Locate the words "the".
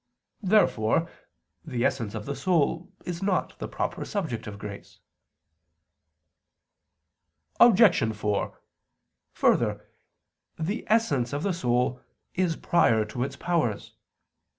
1.63-1.85, 2.25-2.35, 3.59-3.67, 10.57-10.83, 11.43-11.53